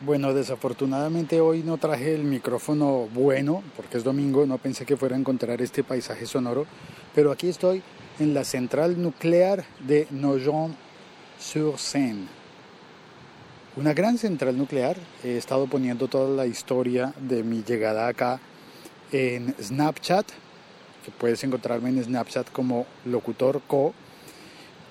[0.00, 5.14] Bueno, desafortunadamente hoy no traje el micrófono bueno, porque es domingo, no pensé que fuera
[5.16, 6.66] a encontrar este paisaje sonoro,
[7.14, 7.80] pero aquí estoy
[8.18, 12.26] en la central nuclear de Nogent-sur-Seine.
[13.76, 18.40] Una gran central nuclear, he estado poniendo toda la historia de mi llegada acá
[19.12, 20.26] en Snapchat,
[21.18, 23.94] puedes encontrarme en Snapchat como locutor co,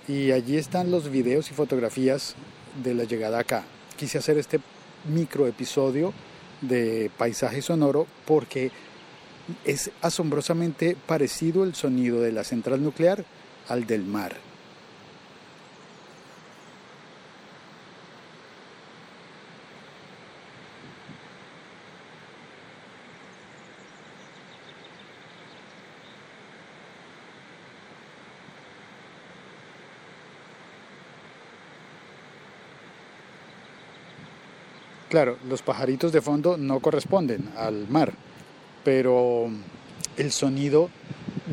[0.07, 2.35] y allí están los videos y fotografías
[2.81, 3.65] de la llegada acá.
[3.95, 4.59] Quise hacer este
[5.05, 6.13] micro episodio
[6.61, 8.71] de paisaje sonoro porque
[9.65, 13.25] es asombrosamente parecido el sonido de la central nuclear
[13.67, 14.52] al del mar.
[35.13, 38.13] Claro, los pajaritos de fondo no corresponden al mar,
[38.83, 39.47] pero
[40.17, 40.89] el sonido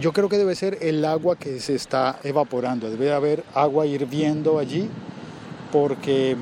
[0.00, 4.58] yo creo que debe ser el agua que se está evaporando, debe haber agua hirviendo
[4.58, 4.88] allí
[5.70, 6.38] porque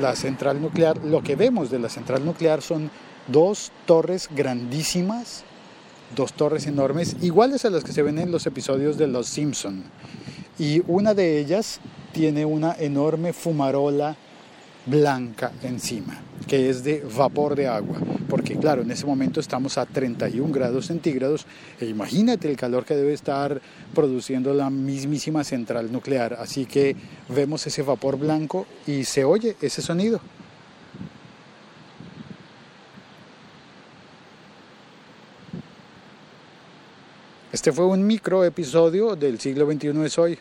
[0.00, 2.90] la central nuclear, lo que vemos de la central nuclear son
[3.28, 5.44] dos torres grandísimas,
[6.16, 9.84] dos torres enormes, iguales a las que se ven en los episodios de Los Simpson.
[10.58, 11.80] Y una de ellas
[12.12, 14.16] tiene una enorme fumarola
[14.86, 17.98] blanca encima, que es de vapor de agua,
[18.28, 21.46] porque claro, en ese momento estamos a 31 grados centígrados
[21.80, 23.60] e imagínate el calor que debe estar
[23.94, 26.96] produciendo la mismísima central nuclear, así que
[27.28, 30.20] vemos ese vapor blanco y se oye ese sonido.
[37.52, 40.38] Este fue un micro episodio del siglo XXI es hoy.